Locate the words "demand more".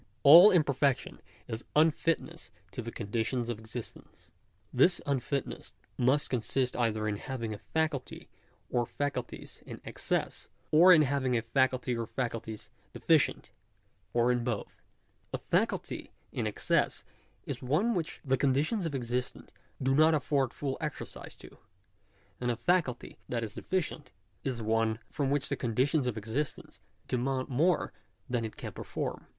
27.07-27.93